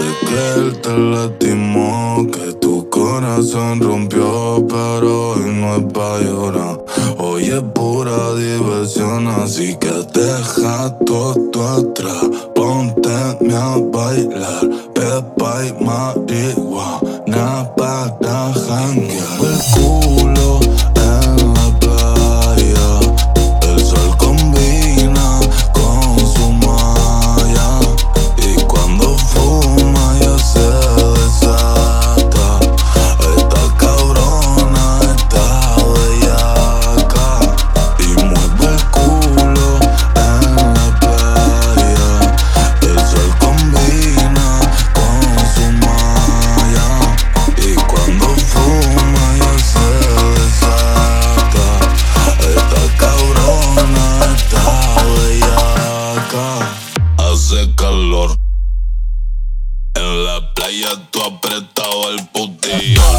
que 0.00 0.54
él 0.54 0.80
te 0.80 0.96
lastimó, 0.96 2.26
que 2.32 2.54
tu 2.54 2.88
corazón 2.88 3.80
rompió, 3.80 4.64
pero 4.66 5.32
hoy 5.32 5.52
no 5.52 5.76
es 5.76 5.92
pa' 5.92 6.18
llorar. 6.20 6.82
Hoy 7.18 7.44
es 7.44 7.62
pura 7.74 8.34
diversión, 8.34 9.28
así 9.28 9.76
que 9.76 9.92
deja 10.14 10.96
todo 11.04 11.68
atrás. 11.68 12.24
Ponte 12.54 13.10
a 13.10 13.36
bailar, 13.92 14.70
pepa 14.94 15.66
y 15.66 15.84
marihuana 15.84 17.70
para 17.76 18.52
janguear. 18.54 20.21
Hace 57.32 57.74
calor. 57.76 58.36
En 59.94 60.24
la 60.26 60.52
playa 60.52 60.90
tú 61.10 61.22
apretado 61.22 62.10
el 62.10 62.28
putillón. 62.28 63.16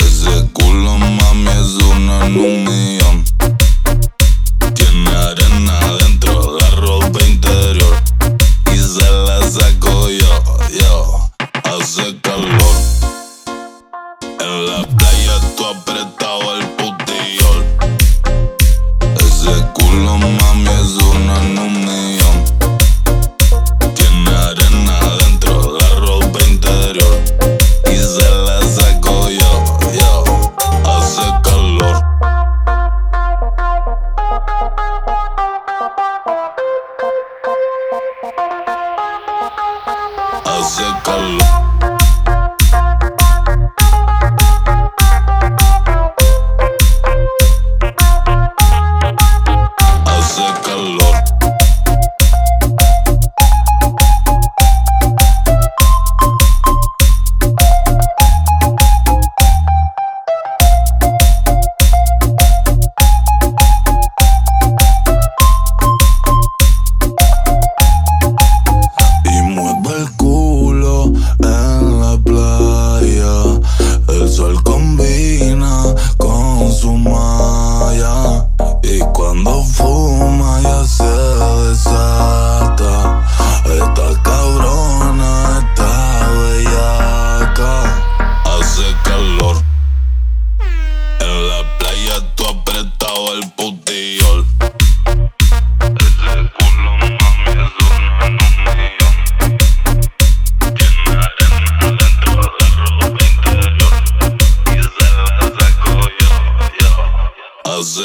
Ese 0.00 0.48
culo, 0.54 0.96
mami, 0.96 1.50
es 1.50 1.74
una 1.84 2.24
en 2.24 2.38
un. 2.38 3.24
Tiene 4.74 5.10
arena 5.10 5.80
dentro, 6.00 6.56
la 6.58 6.70
ropa 6.76 7.22
interior. 7.26 8.02
Y 8.72 8.78
se 8.78 9.10
la 9.10 9.50
saco 9.50 10.08
yo, 10.08 10.58
yo. 10.80 11.30
Hace 11.62 12.18
calor. 12.22 12.76
En 14.40 14.66
la 14.66 14.82
playa 14.96 15.40
tú 15.58 15.66
apretado 15.66 16.56
el 16.56 16.66
putillón. 16.70 17.66
Ese 19.14 19.62
culo, 19.74 20.16
mami, 20.16 20.45
Hace 40.76 40.84
calor. 41.04 41.56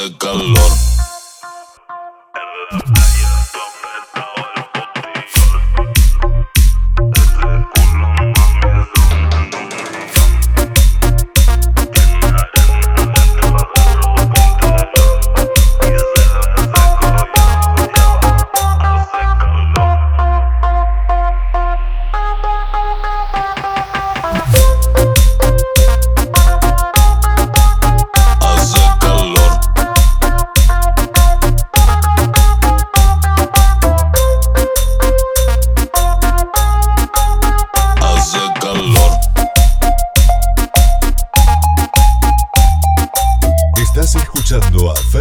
de 0.02 0.16
calor. 0.16 0.91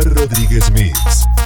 Rodríguez 0.05 0.69
Mix. 0.71 1.40